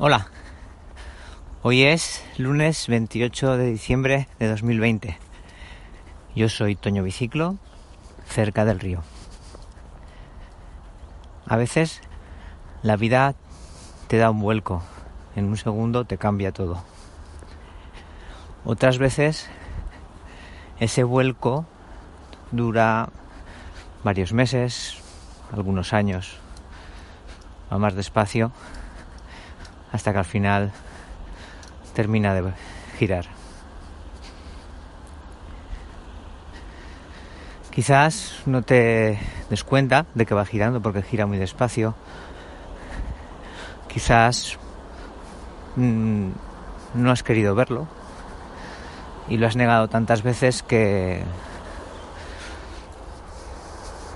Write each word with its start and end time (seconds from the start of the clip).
Hola, 0.00 0.28
hoy 1.62 1.82
es 1.82 2.24
lunes 2.36 2.86
28 2.86 3.56
de 3.56 3.66
diciembre 3.66 4.28
de 4.38 4.46
2020. 4.46 5.18
Yo 6.36 6.48
soy 6.48 6.76
Toño 6.76 7.02
Biciclo, 7.02 7.56
cerca 8.24 8.64
del 8.64 8.78
río. 8.78 9.02
A 11.48 11.56
veces 11.56 12.00
la 12.84 12.94
vida 12.94 13.34
te 14.06 14.18
da 14.18 14.30
un 14.30 14.38
vuelco, 14.38 14.84
en 15.34 15.46
un 15.46 15.56
segundo 15.56 16.04
te 16.04 16.16
cambia 16.16 16.52
todo. 16.52 16.80
Otras 18.64 18.98
veces 18.98 19.50
ese 20.78 21.02
vuelco 21.02 21.66
dura 22.52 23.08
varios 24.04 24.32
meses, 24.32 24.98
algunos 25.50 25.92
años, 25.92 26.38
va 27.72 27.78
más 27.78 27.96
despacio 27.96 28.52
hasta 29.92 30.12
que 30.12 30.18
al 30.18 30.24
final 30.24 30.72
termina 31.94 32.34
de 32.34 32.52
girar. 32.98 33.26
Quizás 37.70 38.42
no 38.44 38.62
te 38.62 39.18
des 39.50 39.62
cuenta 39.62 40.06
de 40.14 40.26
que 40.26 40.34
va 40.34 40.44
girando 40.44 40.82
porque 40.82 41.02
gira 41.02 41.26
muy 41.26 41.38
despacio. 41.38 41.94
Quizás 43.86 44.58
mm, 45.76 46.30
no 46.94 47.10
has 47.10 47.22
querido 47.22 47.54
verlo 47.54 47.86
y 49.28 49.36
lo 49.36 49.46
has 49.46 49.56
negado 49.56 49.88
tantas 49.88 50.22
veces 50.22 50.62
que 50.62 51.22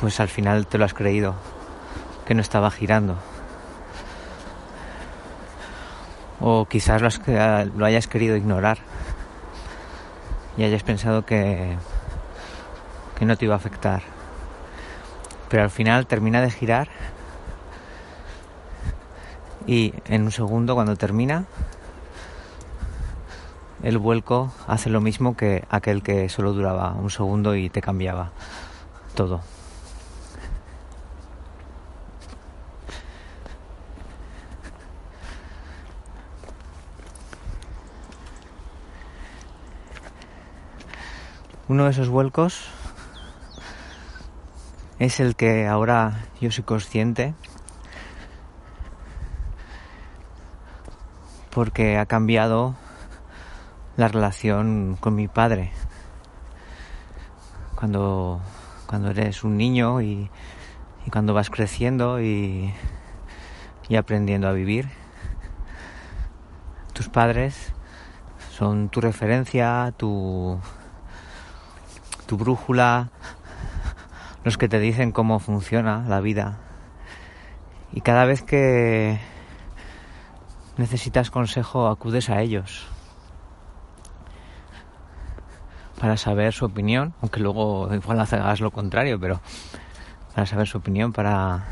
pues 0.00 0.20
al 0.20 0.28
final 0.28 0.66
te 0.66 0.78
lo 0.78 0.84
has 0.84 0.94
creído 0.94 1.34
que 2.26 2.34
no 2.34 2.40
estaba 2.40 2.70
girando 2.70 3.16
o 6.40 6.66
quizás 6.66 7.02
lo, 7.02 7.84
hayas 7.84 8.06
querido 8.06 8.36
ignorar 8.36 8.78
y 10.56 10.64
hayas 10.64 10.82
pensado 10.82 11.24
que, 11.24 11.76
que 13.18 13.24
no 13.24 13.36
te 13.36 13.44
iba 13.44 13.54
a 13.54 13.58
afectar. 13.58 14.02
Pero 15.48 15.62
al 15.62 15.70
final 15.70 16.06
termina 16.06 16.40
de 16.40 16.50
girar 16.50 16.88
y 19.66 19.94
en 20.06 20.22
un 20.22 20.32
segundo 20.32 20.74
cuando 20.74 20.96
termina 20.96 21.44
el 23.82 23.98
vuelco 23.98 24.52
hace 24.66 24.90
lo 24.90 25.00
mismo 25.00 25.36
que 25.36 25.64
aquel 25.70 26.02
que 26.02 26.28
solo 26.28 26.52
duraba 26.52 26.92
un 26.92 27.10
segundo 27.10 27.54
y 27.54 27.70
te 27.70 27.80
cambiaba 27.80 28.30
todo. 29.14 29.40
Uno 41.68 41.84
de 41.84 41.90
esos 41.90 42.08
vuelcos 42.08 42.64
es 44.98 45.20
el 45.20 45.36
que 45.36 45.66
ahora 45.66 46.24
yo 46.40 46.50
soy 46.50 46.64
consciente 46.64 47.34
porque 51.50 51.98
ha 51.98 52.06
cambiado 52.06 52.74
la 53.98 54.08
relación 54.08 54.96
con 54.98 55.14
mi 55.14 55.28
padre. 55.28 55.70
Cuando, 57.74 58.40
cuando 58.86 59.10
eres 59.10 59.44
un 59.44 59.58
niño 59.58 60.00
y, 60.00 60.30
cuando 61.12 61.34
vas 61.34 61.50
creciendo 61.50 62.22
y, 62.22 62.72
y 63.90 63.96
aprendiendo 63.96 64.48
a 64.48 64.52
vivir, 64.52 64.88
tus 66.94 67.10
padres 67.10 67.74
son 68.50 68.88
tu 68.88 69.02
referencia, 69.02 69.92
tu, 69.98 70.58
tu 72.28 72.36
brújula, 72.36 73.08
los 74.44 74.58
que 74.58 74.68
te 74.68 74.78
dicen 74.78 75.12
cómo 75.12 75.40
funciona 75.40 76.04
la 76.06 76.20
vida. 76.20 76.58
Y 77.90 78.02
cada 78.02 78.26
vez 78.26 78.42
que 78.42 79.18
necesitas 80.76 81.30
consejo, 81.30 81.88
acudes 81.88 82.28
a 82.28 82.42
ellos 82.42 82.86
para 85.98 86.18
saber 86.18 86.52
su 86.52 86.66
opinión, 86.66 87.14
aunque 87.22 87.40
luego 87.40 87.92
igual 87.92 88.20
hagas 88.20 88.60
lo 88.60 88.70
contrario, 88.70 89.18
pero 89.18 89.40
para 90.34 90.46
saber 90.46 90.68
su 90.68 90.78
opinión, 90.78 91.12
para 91.12 91.64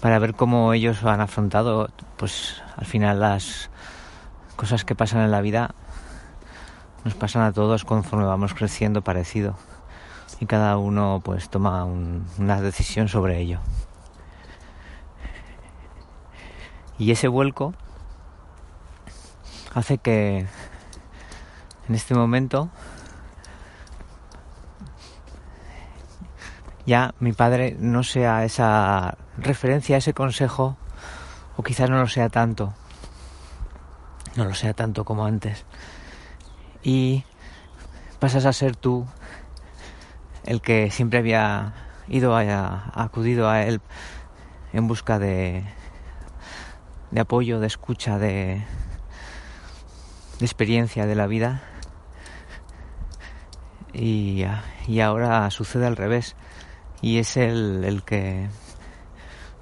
para 0.00 0.18
ver 0.18 0.34
cómo 0.34 0.72
ellos 0.72 1.04
han 1.04 1.20
afrontado, 1.20 1.90
pues 2.16 2.62
al 2.76 2.86
final 2.86 3.20
las 3.20 3.70
cosas 4.56 4.84
que 4.84 4.94
pasan 4.94 5.20
en 5.20 5.30
la 5.30 5.42
vida 5.42 5.74
nos 7.04 7.14
pasan 7.14 7.42
a 7.42 7.52
todos 7.52 7.84
conforme 7.84 8.24
vamos 8.24 8.54
creciendo 8.54 9.02
parecido 9.02 9.56
y 10.40 10.46
cada 10.46 10.78
uno 10.78 11.20
pues 11.22 11.50
toma 11.50 11.84
una 11.84 12.60
decisión 12.60 13.08
sobre 13.08 13.38
ello. 13.38 13.60
Y 16.98 17.10
ese 17.10 17.28
vuelco 17.28 17.74
hace 19.74 19.98
que 19.98 20.46
en 21.88 21.94
este 21.94 22.14
momento 22.14 22.70
ya 26.86 27.14
mi 27.18 27.32
padre 27.32 27.76
no 27.78 28.02
sea 28.02 28.44
esa 28.44 29.18
referencia, 29.36 29.96
ese 29.96 30.14
consejo, 30.14 30.76
o 31.56 31.62
quizás 31.62 31.90
no 31.90 31.98
lo 31.98 32.08
sea 32.08 32.28
tanto, 32.28 32.72
no 34.36 34.44
lo 34.44 34.54
sea 34.54 34.72
tanto 34.72 35.04
como 35.04 35.26
antes 35.26 35.66
y 36.84 37.24
pasas 38.20 38.44
a 38.44 38.52
ser 38.52 38.76
tú 38.76 39.06
el 40.44 40.60
que 40.60 40.90
siempre 40.90 41.18
había 41.18 41.72
ido 42.06 42.36
a, 42.36 42.92
acudido 42.94 43.48
a 43.48 43.62
él 43.62 43.80
en 44.74 44.86
busca 44.86 45.18
de, 45.18 45.64
de 47.10 47.20
apoyo, 47.20 47.58
de 47.58 47.66
escucha, 47.66 48.18
de, 48.18 48.62
de 50.38 50.44
experiencia 50.44 51.06
de 51.06 51.14
la 51.14 51.26
vida. 51.26 51.62
Y, 53.94 54.44
y, 54.88 55.00
ahora 55.00 55.50
sucede 55.50 55.86
al 55.86 55.96
revés. 55.96 56.36
Y 57.00 57.18
es 57.18 57.36
el, 57.36 57.84
el 57.84 58.02
que 58.02 58.48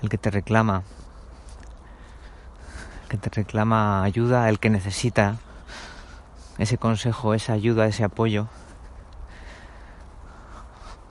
el 0.00 0.08
que 0.08 0.18
te 0.18 0.30
reclama. 0.30 0.84
El 3.02 3.08
que 3.08 3.16
te 3.18 3.30
reclama 3.30 4.04
ayuda, 4.04 4.48
el 4.48 4.60
que 4.60 4.70
necesita 4.70 5.36
ese 6.60 6.78
consejo, 6.78 7.34
esa 7.34 7.54
ayuda, 7.54 7.86
ese 7.86 8.04
apoyo, 8.04 8.48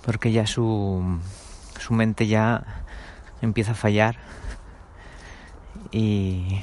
porque 0.06 0.32
ya 0.32 0.46
su, 0.46 1.20
su 1.80 1.94
mente 1.94 2.28
ya 2.28 2.84
empieza 3.42 3.72
a 3.72 3.76
fallar 3.76 4.18
y 5.92 6.62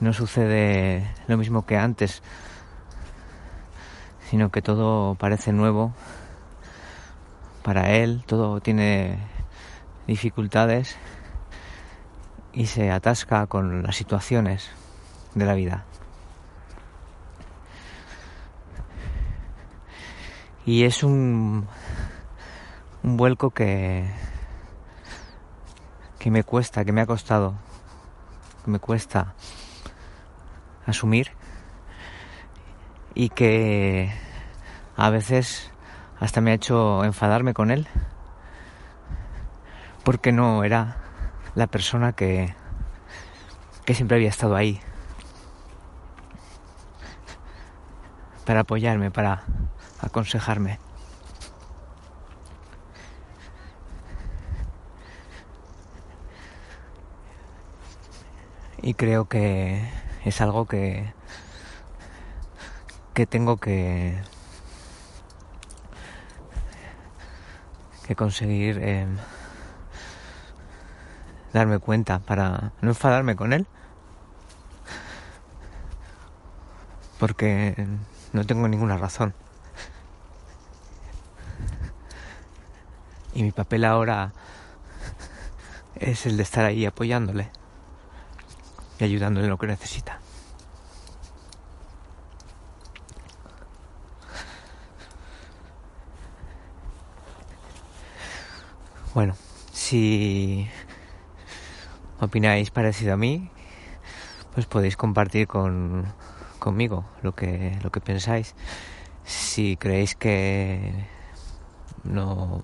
no 0.00 0.12
sucede 0.12 1.08
lo 1.28 1.36
mismo 1.36 1.66
que 1.66 1.76
antes, 1.76 2.22
sino 4.28 4.50
que 4.50 4.62
todo 4.62 5.14
parece 5.14 5.52
nuevo 5.52 5.92
para 7.62 7.90
él, 7.90 8.24
todo 8.26 8.60
tiene 8.60 9.18
dificultades 10.06 10.96
y 12.52 12.66
se 12.66 12.90
atasca 12.90 13.46
con 13.46 13.82
las 13.82 13.96
situaciones 13.96 14.70
de 15.34 15.44
la 15.44 15.54
vida. 15.54 15.84
Y 20.66 20.84
es 20.84 21.02
un, 21.02 21.66
un 23.02 23.16
vuelco 23.16 23.50
que, 23.50 24.10
que 26.18 26.30
me 26.30 26.44
cuesta, 26.44 26.84
que 26.84 26.92
me 26.92 27.00
ha 27.00 27.06
costado, 27.06 27.54
que 28.64 28.70
me 28.70 28.78
cuesta 28.78 29.34
asumir 30.86 31.32
y 33.14 33.30
que 33.30 34.12
a 34.96 35.10
veces 35.10 35.70
hasta 36.18 36.40
me 36.40 36.50
ha 36.50 36.54
hecho 36.54 37.04
enfadarme 37.04 37.54
con 37.54 37.70
él 37.70 37.88
porque 40.04 40.32
no 40.32 40.64
era 40.64 40.96
la 41.54 41.66
persona 41.66 42.12
que, 42.12 42.54
que 43.84 43.94
siempre 43.94 44.16
había 44.16 44.28
estado 44.28 44.56
ahí 44.56 44.80
para 48.44 48.60
apoyarme, 48.60 49.10
para 49.10 49.44
aconsejarme. 50.02 50.78
Y 58.82 58.94
creo 58.94 59.28
que 59.28 59.86
es 60.24 60.40
algo 60.40 60.66
que, 60.66 61.12
que 63.14 63.26
tengo 63.26 63.58
que, 63.58 64.18
que 68.06 68.16
conseguir 68.16 68.78
eh, 68.80 69.06
darme 71.52 71.78
cuenta 71.78 72.20
para 72.20 72.72
no 72.80 72.90
enfadarme 72.90 73.36
con 73.36 73.52
él. 73.52 73.66
Porque 77.18 77.86
no 78.32 78.46
tengo 78.46 78.66
ninguna 78.66 78.96
razón. 78.96 79.34
Y 83.40 83.42
mi 83.42 83.52
papel 83.52 83.86
ahora 83.86 84.34
es 85.94 86.26
el 86.26 86.36
de 86.36 86.42
estar 86.42 86.66
ahí 86.66 86.84
apoyándole 86.84 87.48
y 88.98 89.04
ayudándole 89.04 89.46
en 89.46 89.50
lo 89.50 89.56
que 89.56 89.66
necesita. 89.66 90.20
Bueno, 99.14 99.34
si 99.72 100.68
opináis 102.20 102.70
parecido 102.70 103.14
a 103.14 103.16
mí, 103.16 103.50
pues 104.52 104.66
podéis 104.66 104.98
compartir 104.98 105.46
con, 105.46 106.04
conmigo 106.58 107.06
lo 107.22 107.34
que, 107.34 107.78
lo 107.82 107.90
que 107.90 108.02
pensáis. 108.02 108.54
Si 109.24 109.78
creéis 109.78 110.14
que 110.14 111.06
no, 112.04 112.62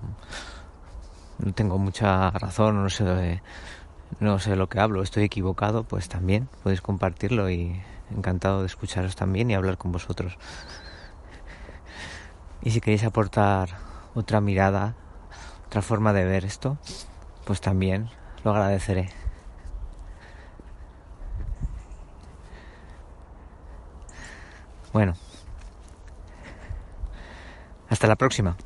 no 1.39 1.53
tengo 1.53 1.77
mucha 1.77 2.31
razón, 2.31 2.83
no 2.83 2.89
sé, 2.89 3.41
no 4.19 4.39
sé 4.39 4.55
lo 4.55 4.67
que 4.69 4.79
hablo, 4.79 5.03
estoy 5.03 5.23
equivocado, 5.23 5.83
pues 5.83 6.09
también 6.09 6.49
podéis 6.63 6.81
compartirlo 6.81 7.49
y 7.49 7.81
encantado 8.15 8.61
de 8.61 8.67
escucharos 8.67 9.15
también 9.15 9.51
y 9.51 9.55
hablar 9.55 9.77
con 9.77 9.91
vosotros. 9.91 10.37
Y 12.61 12.71
si 12.71 12.81
queréis 12.81 13.03
aportar 13.03 13.69
otra 14.15 14.41
mirada, 14.41 14.95
otra 15.67 15.81
forma 15.81 16.13
de 16.13 16.25
ver 16.25 16.45
esto, 16.45 16.77
pues 17.45 17.61
también 17.61 18.09
lo 18.43 18.51
agradeceré. 18.51 19.09
Bueno, 24.91 25.13
hasta 27.89 28.07
la 28.07 28.15
próxima. 28.15 28.57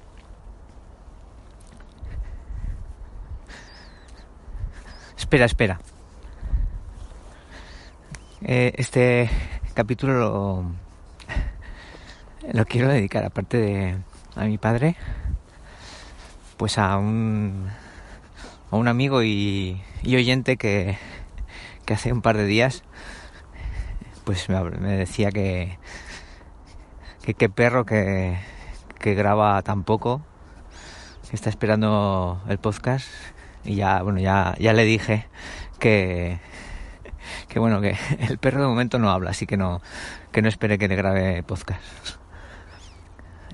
Espera, 5.31 5.45
espera. 5.45 5.79
Eh, 8.41 8.73
este 8.75 9.29
capítulo 9.73 10.13
lo, 10.19 10.65
lo, 12.51 12.65
quiero 12.65 12.89
dedicar, 12.89 13.23
aparte 13.23 13.57
de 13.57 13.97
a 14.35 14.43
mi 14.43 14.57
padre, 14.57 14.97
pues 16.57 16.77
a 16.77 16.97
un, 16.97 17.69
a 18.71 18.75
un 18.75 18.89
amigo 18.89 19.23
y, 19.23 19.81
oyente 20.03 20.57
que, 20.57 20.97
que, 21.85 21.93
hace 21.93 22.11
un 22.11 22.21
par 22.21 22.35
de 22.35 22.45
días 22.45 22.83
pues 24.25 24.49
me, 24.49 24.61
me 24.61 24.97
decía 24.97 25.31
que, 25.31 25.77
que 27.23 27.35
qué 27.35 27.47
perro 27.47 27.85
que, 27.85 28.37
que 28.99 29.13
graba 29.13 29.61
tan 29.61 29.85
poco, 29.85 30.21
que 31.29 31.37
está 31.37 31.49
esperando 31.49 32.43
el 32.49 32.57
podcast 32.57 33.07
y 33.63 33.75
ya, 33.75 34.01
bueno, 34.01 34.19
ya, 34.19 34.55
ya 34.59 34.73
le 34.73 34.85
dije 34.85 35.27
que, 35.79 36.39
que 37.47 37.59
bueno, 37.59 37.81
que 37.81 37.97
el 38.29 38.37
perro 38.37 38.61
de 38.61 38.67
momento 38.67 38.99
no 38.99 39.09
habla, 39.09 39.31
así 39.31 39.45
que 39.45 39.57
no, 39.57 39.81
que 40.31 40.41
no 40.41 40.49
espere 40.49 40.77
que 40.77 40.87
le 40.87 40.95
grabe 40.95 41.43
podcast. 41.43 41.81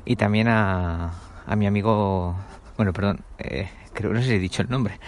Y 0.05 0.15
también 0.15 0.47
a, 0.47 1.11
a 1.45 1.55
mi 1.55 1.67
amigo, 1.67 2.35
bueno, 2.77 2.93
perdón, 2.93 3.21
eh, 3.39 3.69
creo, 3.93 4.13
no 4.13 4.21
sé 4.21 4.27
si 4.27 4.33
he 4.35 4.39
dicho 4.39 4.61
el 4.61 4.69
nombre. 4.69 4.99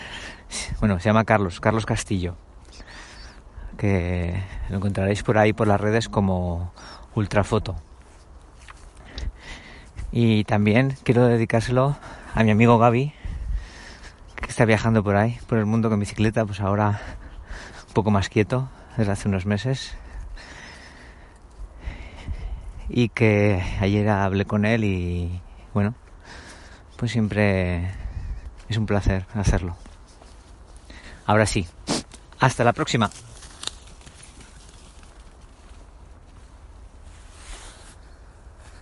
Bueno, 0.79 0.99
se 0.99 1.05
llama 1.05 1.25
Carlos, 1.25 1.59
Carlos 1.59 1.85
Castillo, 1.85 2.35
que 3.77 4.41
lo 4.69 4.77
encontraréis 4.77 5.23
por 5.23 5.37
ahí 5.37 5.53
por 5.53 5.67
las 5.67 5.79
redes 5.79 6.09
como 6.09 6.73
Ultrafoto. 7.15 7.75
Y 10.11 10.43
también 10.45 10.97
quiero 11.03 11.27
dedicárselo 11.27 11.95
a 12.33 12.43
mi 12.43 12.51
amigo 12.51 12.79
Gaby, 12.79 13.13
está 14.59 14.65
viajando 14.65 15.05
por 15.05 15.15
ahí, 15.15 15.39
por 15.47 15.57
el 15.57 15.65
mundo 15.65 15.89
con 15.89 16.01
bicicleta, 16.01 16.45
pues 16.45 16.59
ahora 16.59 16.99
un 17.87 17.93
poco 17.93 18.11
más 18.11 18.27
quieto 18.27 18.67
desde 18.97 19.13
hace 19.13 19.29
unos 19.29 19.45
meses. 19.45 19.95
Y 22.89 23.07
que 23.07 23.63
ayer 23.79 24.09
hablé 24.09 24.43
con 24.43 24.65
él 24.65 24.83
y 24.83 25.41
bueno, 25.73 25.95
pues 26.97 27.13
siempre 27.13 27.89
es 28.67 28.75
un 28.75 28.85
placer 28.85 29.25
hacerlo. 29.33 29.77
Ahora 31.25 31.45
sí, 31.45 31.65
hasta 32.41 32.65
la 32.65 32.73
próxima. 32.73 33.09